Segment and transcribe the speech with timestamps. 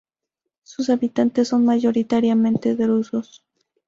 [0.63, 3.45] Sus habitantes son mayoritariamente drusos.